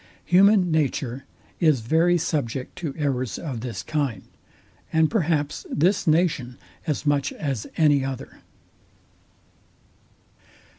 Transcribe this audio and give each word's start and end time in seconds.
Human 0.25 0.71
nature 0.71 1.25
is 1.59 1.81
very 1.81 2.17
subject 2.17 2.75
to 2.77 2.95
errors 2.97 3.37
of 3.37 3.59
this 3.59 3.83
kind; 3.83 4.23
and 4.91 5.11
perhaps 5.11 5.63
this 5.69 6.07
nation 6.07 6.57
as 6.87 7.05
much 7.05 7.31
as 7.31 7.67
any 7.77 8.03
other. 8.03 8.39